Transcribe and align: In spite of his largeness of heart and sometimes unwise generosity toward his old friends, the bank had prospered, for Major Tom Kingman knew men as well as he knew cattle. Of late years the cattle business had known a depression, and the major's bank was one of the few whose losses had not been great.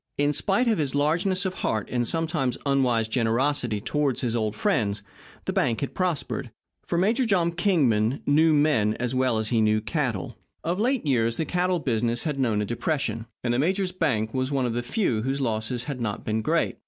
In 0.17 0.33
spite 0.33 0.67
of 0.67 0.79
his 0.79 0.95
largeness 0.95 1.45
of 1.45 1.53
heart 1.53 1.87
and 1.91 2.07
sometimes 2.07 2.57
unwise 2.65 3.07
generosity 3.07 3.79
toward 3.79 4.19
his 4.19 4.35
old 4.35 4.55
friends, 4.55 5.03
the 5.45 5.53
bank 5.53 5.81
had 5.81 5.93
prospered, 5.93 6.49
for 6.83 6.97
Major 6.97 7.23
Tom 7.27 7.51
Kingman 7.51 8.23
knew 8.25 8.51
men 8.51 8.95
as 8.95 9.13
well 9.13 9.37
as 9.37 9.49
he 9.49 9.61
knew 9.61 9.79
cattle. 9.79 10.35
Of 10.63 10.79
late 10.79 11.05
years 11.05 11.37
the 11.37 11.45
cattle 11.45 11.77
business 11.77 12.23
had 12.23 12.39
known 12.39 12.63
a 12.63 12.65
depression, 12.65 13.27
and 13.43 13.53
the 13.53 13.59
major's 13.59 13.91
bank 13.91 14.33
was 14.33 14.51
one 14.51 14.65
of 14.65 14.73
the 14.73 14.81
few 14.81 15.21
whose 15.21 15.39
losses 15.39 15.83
had 15.83 16.01
not 16.01 16.25
been 16.25 16.41
great. 16.41 16.79